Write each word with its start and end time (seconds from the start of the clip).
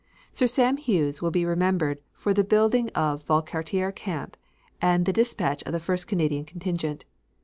Sir 0.33 0.47
Sam 0.47 0.77
Hughes 0.77 1.21
will 1.21 1.29
be 1.29 1.45
remembered 1.45 1.99
for 2.13 2.33
the 2.33 2.43
building 2.43 2.89
of 2.95 3.23
Valcartier 3.27 3.91
camp 3.93 4.35
and 4.81 5.05
the 5.05 5.13
dispatch 5.13 5.61
of 5.61 5.73
the 5.73 5.79
first 5.79 6.07
Canadian 6.07 6.43
contingent. 6.43 7.05